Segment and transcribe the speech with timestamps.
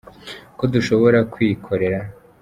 [0.57, 1.99] ko dushobora kwikorera.